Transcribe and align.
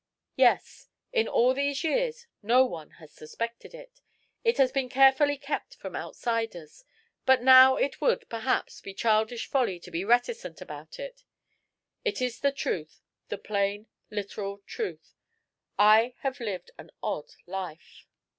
"Yes. 0.35 0.87
In 1.13 1.27
all 1.27 1.53
these 1.53 1.83
years 1.83 2.25
no 2.41 2.65
one 2.65 2.89
has 2.97 3.11
suspected 3.13 3.75
it. 3.75 4.01
It 4.43 4.57
has 4.57 4.71
been 4.71 4.89
carefully 4.89 5.37
kept 5.37 5.75
from 5.75 5.95
outsiders. 5.95 6.83
But 7.27 7.43
now 7.43 7.75
it 7.75 8.01
would, 8.01 8.27
perhaps, 8.27 8.81
be 8.81 8.95
childish 8.95 9.45
folly 9.45 9.79
to 9.79 9.91
be 9.91 10.03
reticent 10.03 10.59
about 10.59 10.97
it. 10.97 11.23
It 12.03 12.19
is 12.19 12.39
the 12.39 12.51
truth 12.51 13.03
the 13.29 13.37
plain, 13.37 13.85
literal 14.09 14.63
truth 14.65 15.13
I 15.77 16.15
have 16.21 16.39
lived 16.39 16.71
an 16.79 16.89
odd 17.03 17.35
life." 17.45 18.07